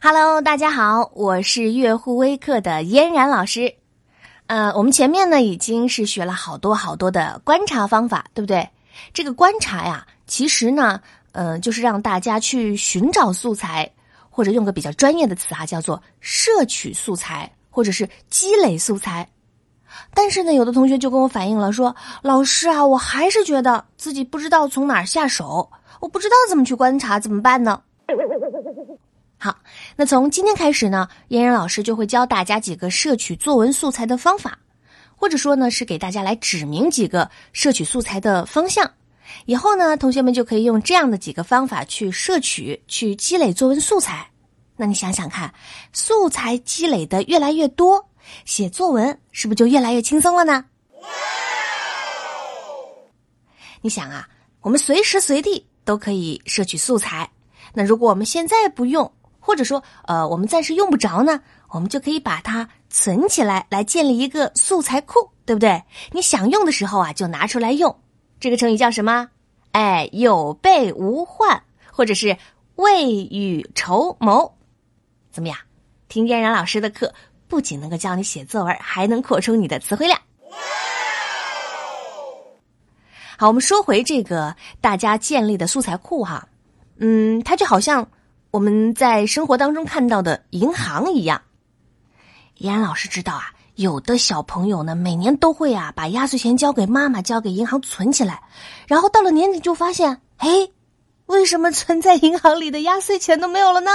[0.00, 3.74] Hello，大家好，我是月护微课的嫣然老师。
[4.46, 8.66] 呃，我们前面呢已经是学了好多好多的观察方法，对不对？
[9.12, 11.00] 这个观察呀，其实呢，
[11.32, 13.90] 呃，就是让大家去寻找素材，
[14.30, 19.28] 或者用个比较专业的词啊，叫做摄取素材，或者是积累素材。
[20.14, 25.70] 但是呢，有的同学就跟我反映了，说老师啊，我还是觉得自己不知道从哪儿下手，
[26.00, 27.80] 我不知道怎么去观察，怎么办呢？
[29.38, 29.56] 好，
[29.94, 34.58] 那从今天开始呢，嫣然老师就会教大家几个摄取作文素材的方法，
[35.14, 38.90] 或者说呢是给大家来指明几个摄取素材的方向。
[39.44, 44.26] 以后呢，同学们就可以用这样的几个方法去摄取、去积累作文素材。
[44.74, 45.52] 那你想想看，
[45.92, 48.07] 素材积累的越来越多，
[48.44, 50.64] 写作文是不是就越来越轻松了呢？
[53.80, 54.28] 你想啊，
[54.60, 57.30] 我们随时随地都可以摄取素材，
[57.74, 65.84] 那如果我们现在不用，或者说，呃，我们暂时用不着呢，我们就可以把它存起来，来建立一个素材库，对不对？
[66.12, 68.00] 你想用的时候啊，就拿出来用。
[68.40, 69.30] 这个成语叫什么？
[69.72, 72.36] 哎，有备无患，或者是
[72.74, 74.56] 未雨绸缪。
[75.30, 75.56] 怎么样？
[76.08, 77.14] 听嫣然老师的课，
[77.48, 80.20] 不仅能够教你写作文，还能扩充你的词汇量。
[83.36, 86.46] 好，我们说回这个大家建立的素材库哈，
[86.98, 88.08] 嗯，它就好像。
[88.50, 91.42] 我们在生活当中看到的银行一样，
[92.56, 98.42] 依然老师知道啊，有的小朋友呢，每年都会啊把压岁钱交给妈妈，交给银行存起来，
[98.86, 100.48] 然后到了年底就发现，哎，
[101.26, 103.90] 为什么存在银行里的压岁钱都没有了呢？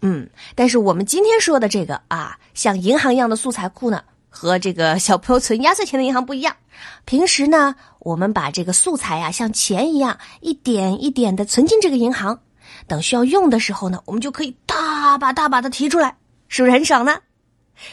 [0.00, 4.02] 嗯，但是我们今天说的这个啊，像银行一样的素材库呢。
[4.30, 6.54] 和这个小朋友存压岁钱的银行不一样，
[7.06, 12.38] 平时呢，我们把这个素材呀，像钱一样，一点一点的存进这个银行，
[12.86, 16.14] 等需要用的时候呢，我们就可以大把大把的提出来，
[16.46, 17.18] 是不是很爽呢？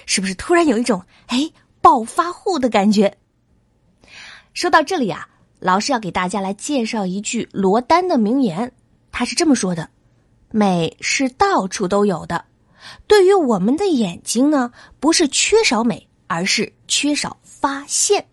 [0.06, 1.50] 是不是突然有一种哎
[1.82, 3.18] 暴发户的感觉？
[4.54, 5.28] 说到这里啊，
[5.60, 8.74] 老师要给大家来介绍一句罗丹的名言，
[9.10, 9.90] 他是这么说的
[10.56, 12.46] ：“美是到处都有的，
[13.08, 18.26] 对于我们的眼睛呢，不是缺少美。”而是缺少发现，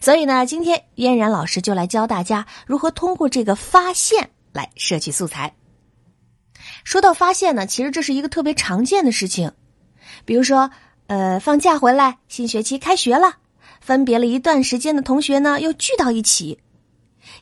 [0.00, 5.52] 所以呢，今天嫣然老师就来教大家如何通过这个发现来摄取素材。
[6.84, 9.50] 说到发现呢，其实这是一个特别常见的事情，
[10.24, 10.70] 比如说，
[11.08, 13.38] 呃，放假回来，新学期开学了，
[13.80, 16.60] 分别了一段时间的同学呢又聚到一起，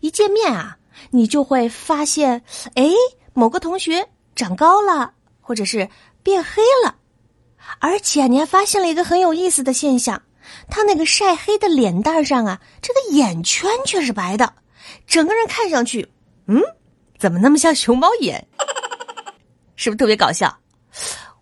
[0.01, 0.79] 一见面啊，
[1.11, 2.43] 你就会发现，
[2.77, 2.89] 哎，
[3.37, 5.87] 某个同学长高了，或者是
[6.23, 6.97] 变黑了。
[7.81, 10.23] 而且你还发现了一个很有意思的现象，
[10.71, 14.55] 他那个晒黑的脸蛋上啊，这个眼圈却是白的，
[15.07, 16.09] 整个人看上去，
[16.47, 16.63] 嗯，
[17.19, 18.43] 怎么那么像熊猫眼？
[19.77, 20.57] 是不是特别搞笑？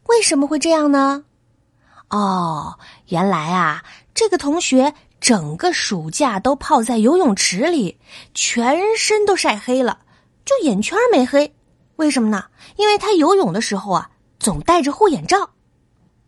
[0.09, 1.25] 为什么会这样呢？
[2.11, 2.77] 哦，
[3.11, 8.01] 原来啊，这个同学整个暑假都泡在游泳池里，
[8.35, 10.01] 全身都晒黑了，
[10.45, 11.55] 就眼圈没黑。
[11.97, 12.45] 为什么呢？
[12.77, 15.51] 因为他游泳的时候啊，总戴着护眼罩。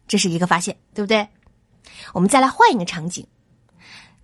[0.09, 1.29] 这是一个发现，对不对？
[2.13, 3.27] 我们再来换一个场景，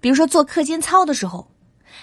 [0.01, 1.49] 比如说做课间操的时候，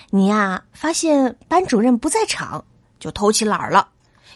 [0.10, 2.66] 你呀发现班主任不在场，
[3.00, 3.90] 就偷起懒了，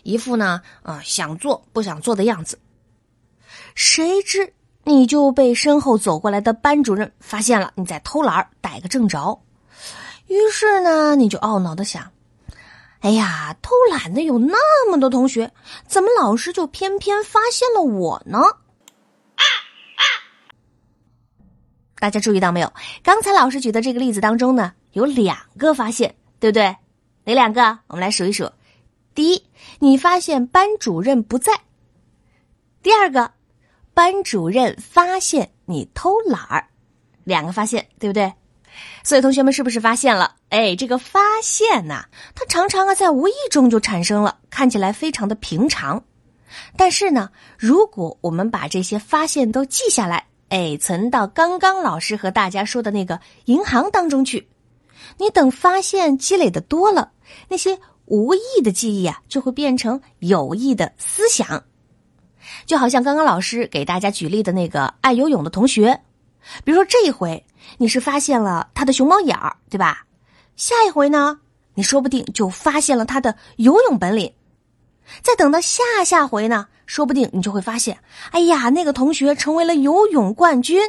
[0.03, 2.59] 一副呢啊想做不想做的样子。
[3.75, 4.53] 谁知
[4.84, 9.41] 你就被身后走过来的班主任发现了你在偷懒，逮个正着。
[10.28, 12.12] 于是呢，你就懊恼的想：
[13.03, 15.52] 哎呀，偷懒的有那么多同学，
[15.86, 18.40] 怎么老师就偏偏发现了我呢？
[22.00, 22.72] 大家注意到没有？
[23.03, 26.78] 刚才老师举的这个例子当中呢，有两个发现，对不对？
[27.25, 27.80] 哪两个？
[27.88, 28.50] 我们来数一数。
[29.14, 29.44] 第一，
[29.80, 31.52] 你发现班主任不在；
[32.81, 33.34] 第二个，
[33.94, 36.70] 班主任发现你偷懒儿。
[37.25, 38.34] 两个发现，对不对？
[39.03, 40.35] 所以同学们是不是发现了？
[40.50, 42.05] 哎，这个发现呐，
[42.35, 46.03] 它常常啊在无意中就产生了，看起来非常的平常。
[46.78, 50.25] 但是呢，如果我们把这些发现都记下来。
[50.49, 54.47] 哎，存到刚刚老师和大家说的那个银行当中去。
[55.17, 57.11] 你等发现积累的多了，
[57.47, 61.64] 那些无意的记忆啊，就会变成有意的思想。
[62.67, 65.99] 就好像刚刚老师给大家举例的那个爱游泳的同学，
[66.64, 67.43] 比如说这一回
[67.84, 70.06] 你是发现了他的熊猫眼儿，对吧？
[70.56, 71.41] 下一回呢，
[71.74, 74.34] 你说不定就发现了他的游泳本领。
[75.22, 78.00] 再等到下下回呢，说不定你就会发现，
[78.32, 80.82] 哎呀，那个同学成为了游泳冠军。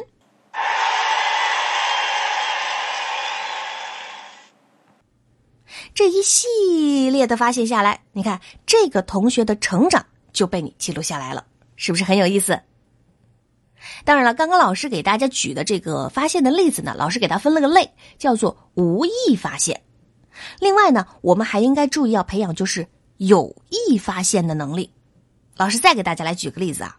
[5.93, 11.45] 这一系列的发现下来，你看这个同学的成长就被你记录下来了，
[11.75, 12.57] 是不是很有意思？
[14.03, 19.81] 当然了，刚刚老师给大家举的这个发现的例子呢，老师给他分了个类，叫做无意发现。
[20.59, 22.87] 另外呢，我们还应该注意要培养就是
[23.17, 24.91] 有意发现的能力。
[25.55, 26.97] 老师再给大家来举个例子啊，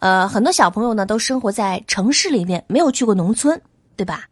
[0.00, 3.60] 呃，很多小朋友呢都生活在城市里面，没有去过农村，
[3.96, 4.24] 对吧？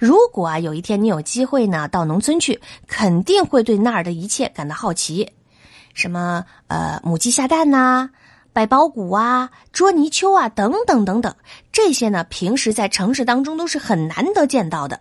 [0.00, 5.30] 如果啊有一天你有机会呢到农村去，肯定会对那儿的一切感到好奇，
[5.94, 8.10] 什么呃母鸡下蛋呐。
[8.56, 11.36] 百宝谷啊，捉泥鳅啊，等等等等，
[11.72, 14.98] 这些呢，平时在城市当中都是很难得见到的。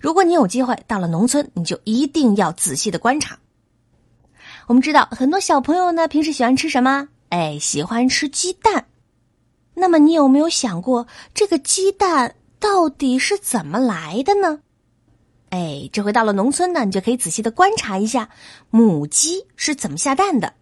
[0.00, 3.38] 如果你有机会到了农村，你就一定要仔细的观察。
[4.66, 7.06] 我们知道很多小朋友呢，平时喜欢吃什么？
[7.28, 8.86] 哎，喜欢吃鸡蛋。
[9.74, 14.58] 那么你有没有想过，这个鸡蛋到底是怎么来的呢？
[15.50, 18.30] 哎，这回到了农村呢，你就可以仔细的观察一下
[18.68, 20.54] 母鸡是怎么下蛋的。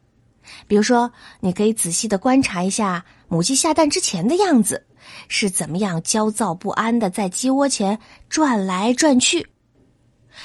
[0.67, 1.11] 比如说，
[1.41, 4.87] 你可以仔细的观察一下母鸡下蛋之前的样子，
[5.29, 7.99] 是怎么样焦躁不安的在鸡窝前
[8.29, 9.47] 转来转去。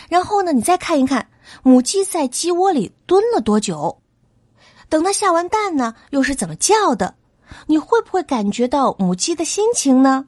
[0.10, 1.30] 然后呢，你再看一看
[1.62, 4.02] 母鸡在鸡窝里蹲了多久，
[4.90, 7.16] 等它下完蛋呢，又是怎么叫的？
[7.68, 10.26] 你会不会感觉到母鸡的心情呢？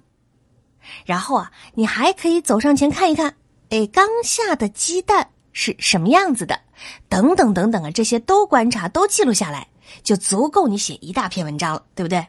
[1.06, 3.36] 然后啊，你还可以走上前看一看，
[3.70, 6.60] 哎，刚下的鸡蛋是什么样子的？
[7.08, 9.66] 等等等等啊，这些都观察，都记录下来。
[10.04, 12.28] 就足够你写一大篇文章了，对不对？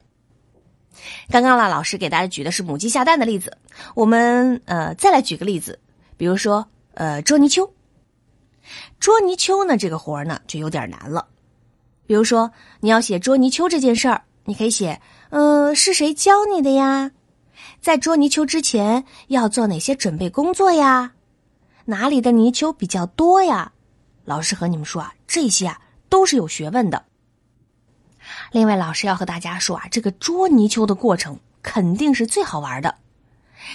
[1.29, 3.59] 刚刚啦，老师给大家举的是母鸡下蛋的例子，
[3.95, 5.79] 我们呃再来举个例子，
[6.17, 6.65] 比如说
[6.95, 7.69] 呃捉泥鳅。
[9.01, 11.27] 捉泥鳅呢这个活儿呢就有点难了，
[12.07, 12.51] 比如说
[12.81, 15.01] 你要写捉泥鳅这件事儿，你可以写
[15.31, 17.11] 嗯是谁教你的呀？
[17.81, 21.13] 在捉泥鳅之前要做哪些准备工作呀？
[21.87, 23.73] 哪里的泥鳅比较多呀？
[24.25, 27.05] 老师和你们说啊，这些啊都是有学问的。
[28.51, 32.97] 另外，老师要和大家说啊，这个捉泥鳅的过程肯定是最好玩的。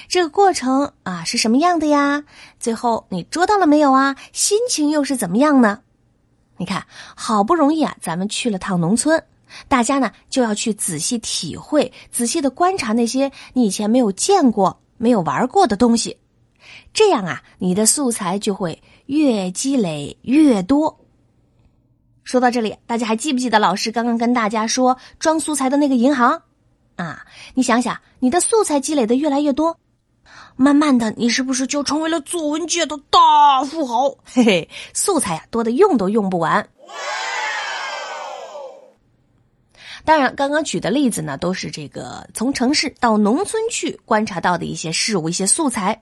[0.09, 2.25] 这个过程啊是什么样的呀？
[2.59, 4.17] 最后你捉到了没有啊？
[4.33, 5.79] 心情又是怎么样呢？
[6.57, 6.85] 你看，
[7.15, 9.23] 好不容易啊，咱们去了趟农村，
[9.69, 16.17] 大家呢就要去仔细体会、仔细的观察那些你以前没有见过、没有玩过的东西。
[16.93, 20.99] 这样啊，你的素材就会越积累越多。
[22.23, 26.41] 说到这里，大家还记不记得老师刚刚跟大家说装素材的那个银行？
[26.97, 29.77] 啊，你想想，你的素材积累的越来越多，
[30.55, 34.09] 慢慢的，你是不是就成为了作文界的大富豪？
[34.25, 36.67] 嘿嘿，素材呀，多的用都用不完。
[40.03, 46.01] 当然，刚刚举的例子呢，都是这个从城市到农村去观察到的一些事物、一些素材。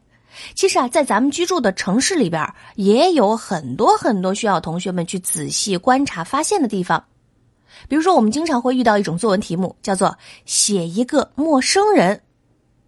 [0.55, 7.03] 其实啊，在咱们居住的城市里边，也有很多很多需要同学们去仔细观察、发现的地方。
[7.87, 12.21] 比如说，我们经常会遇到一种作文题目，叫做“写一个陌生人”。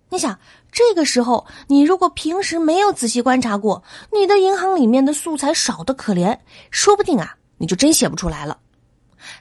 [0.09, 0.38] 你想，
[0.71, 6.38] 这个时候你如果平时没有仔细观察过，你的银行里面的素材少的可怜，
[6.69, 8.57] 说不定啊，你就真写不出来了。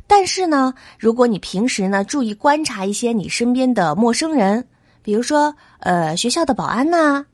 [0.07, 4.69] 但是呢，如果你平时呢注意观察一些你身边的陌生人，
[5.03, 7.27] 比如说呃学校的保安呐。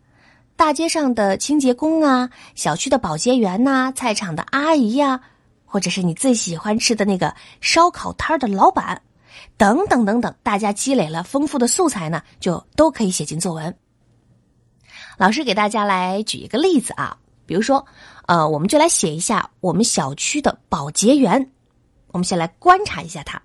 [0.56, 5.20] 大街上的清洁工啊，小区的保洁员呐，菜场的阿姨呀，
[5.66, 9.02] 或者是你最喜欢吃的那个烧烤摊的老板，
[9.58, 13.76] 等等等等，大家积累了丰富的素材呢，就都可以写进作文。
[15.18, 17.84] 老师给大家来举一个例子啊，比如说，
[18.26, 21.50] 呃，我们就来写一下我们小区的保洁员。
[22.12, 23.40] 我们先来观察一下他，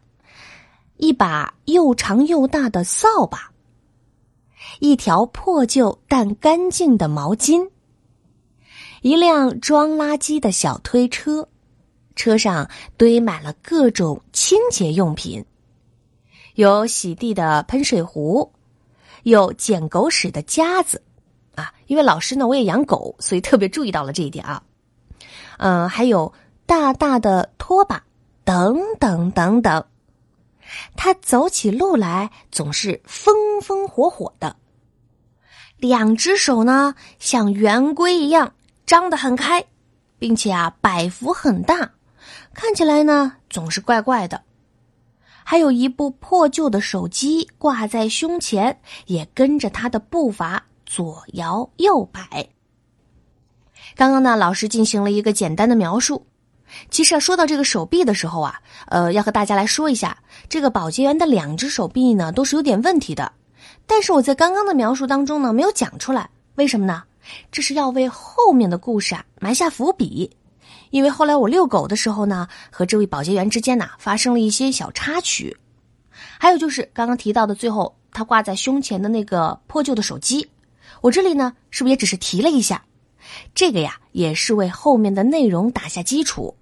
[0.96, 3.51] 一把又长又大的扫把。
[4.80, 7.70] 一条破旧但干净的毛巾，
[9.02, 11.48] 一辆装垃圾的小推车，
[12.16, 15.46] 车上堆满了各种清洁用品，
[16.56, 18.52] 有洗地的喷水壶，
[19.24, 21.02] 有捡狗屎的夹子，
[21.56, 24.64] 啊，因为老师呢我也养狗，所以特别注意到了这一点啊，
[25.58, 26.32] 嗯，还有
[26.66, 28.04] 大大的拖把，
[28.44, 29.84] 等等等等。
[30.96, 34.56] 他走起路来总是风风火火的。
[35.78, 38.54] 两只手呢，像圆规一样
[38.86, 39.66] 张得很开，
[40.20, 41.92] 并且啊，摆幅很大，
[42.54, 44.44] 看起来呢总是怪怪的。
[45.44, 52.48] 还有一部破旧的手机挂在胸前，也跟着他的步伐左摇右摆。
[53.96, 56.26] 刚刚呢，老师进行了一个简单的描述。
[56.90, 60.18] 其实啊，说到这个手臂的时候啊，呃，要和大家来说一下，
[60.50, 63.32] 这个保洁员的两只手臂呢，都是有点问题的。
[63.86, 67.04] 但是我在刚刚的描述当中呢，没有讲出来，为什么呢？
[67.52, 70.30] 这是要为后面的故事啊埋下伏笔。
[70.90, 75.56] 因为后来我遛狗的时候呢，和这位保洁员之间呐发生了一些小插曲。
[76.40, 80.50] 还有就是刚刚提到的最后，他挂在胸前的那个破旧的手机，
[81.02, 82.84] 我这里呢是不是也只是提了一下？
[83.54, 86.56] 这个呀也是为后面的内容打下基础。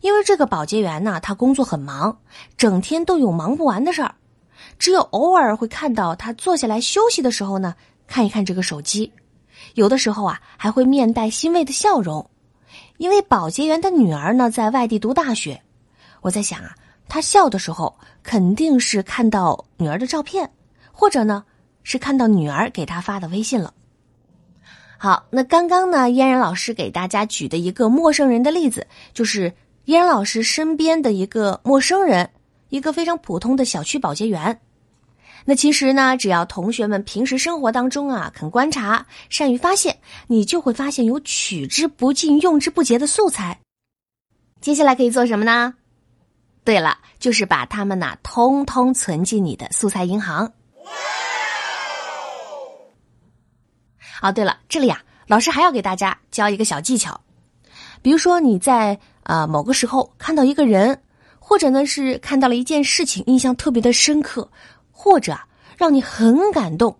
[0.00, 2.18] 因为这个保洁员呢，他工作很忙，
[2.56, 4.14] 整天都有忙不完的事儿，
[4.78, 7.74] 只有偶尔会看到他坐下来休息的时候呢，
[8.06, 9.12] 看一看这个手机，
[9.74, 12.30] 有的时候啊还会面带欣慰的笑容。
[12.98, 15.62] 因为保洁员的女儿呢在外地读大学，
[16.20, 16.74] 我在想啊，
[17.08, 20.50] 他笑的时候肯定是看到女儿的照片，
[20.92, 21.44] 或者呢
[21.82, 23.72] 是看到女儿给他发的微信了。
[24.98, 29.52] 好，那刚刚呢，嫣然老师给大家举的一个陌生人的例子，就是
[29.90, 32.30] 嫣然老师身边的一个陌生人，
[32.68, 34.60] 一个非常普通的小区保洁员。
[35.44, 43.58] 那其实呢，只要同学们平时生活当中啊，肯观察、善于发现，你就会发现有取之不尽、用之不竭的素材。
[44.60, 45.74] 接下来可以做什么呢？
[46.62, 50.52] 对了，就是把它们呐，通通存进你的素材银行。
[54.22, 57.20] 哦，对了，这里呀，老师还要给大家教一个小技巧，
[58.02, 61.00] 比如说你在呃某个时候看到一个人，
[61.38, 64.50] 或者呢是看到了一件事情，印象特别的深刻，
[64.90, 65.46] 或者啊
[65.76, 66.96] 让你很感动，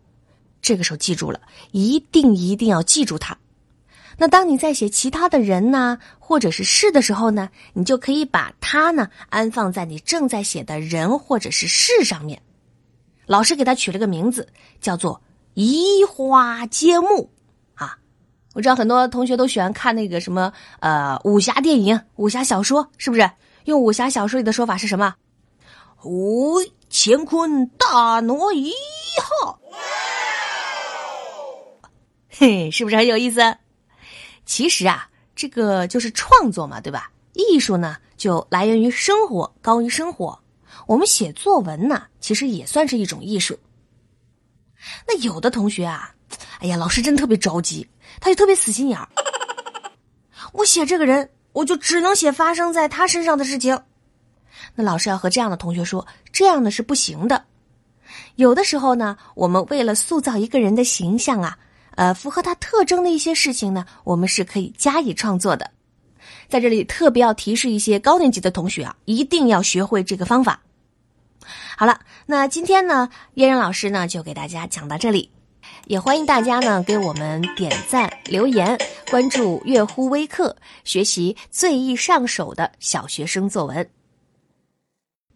[0.63, 1.41] 这个时候记住了，
[1.73, 3.37] 一定一定要记住它。
[4.17, 12.41] 那当你在写其他的人呢，或者是事的时候呢，你就可以把它呢安放在你正在写的人或者是事上面。
[13.27, 14.49] 老师给他取了个名字，
[14.81, 15.21] 叫做。
[15.55, 17.29] 移花接木，
[18.53, 23.31] 我知道很多同学都喜欢看那个什么呃武侠电影、武侠小说，是不是？
[23.65, 25.15] 用武侠小说里的说法是什么？
[26.03, 26.11] 哦，
[26.91, 28.73] 乾坤大挪移
[29.43, 29.59] 哈，
[32.31, 33.57] 嘿，是不是很有意思？
[34.47, 37.13] 其实啊，这个就是创作嘛，对吧？
[37.35, 40.37] 艺术呢，就来源于生活，高于生活。
[40.87, 43.57] 我们写作文呢，其实也算是一种艺术。
[45.07, 46.13] 那有的同学啊，
[46.61, 47.87] 哎呀，老师真特别着急，
[48.21, 49.09] 他就特别死心眼儿。
[50.53, 53.81] 我写这个人，我就只能写发生在他身上的事情。
[54.75, 57.45] 那老师要和这样的同学说，这样的是不行的。
[58.37, 61.59] 有的时候呢，我们为了塑造一个人的形象啊，
[61.97, 65.71] 呃，符合他特征的一些事情呢，我们是可以加以创作的。
[66.49, 70.61] 在这里特别要提示一些高年级的同学啊，一定要学会这个方法。
[71.77, 75.31] 好了，那今天呢，嫣然老师呢就给大家讲到这里，
[75.87, 78.79] 也欢迎大家呢给我们点赞、留言、
[79.11, 84.00] 关注“月乎微课”，学习最易上手的小学生作文。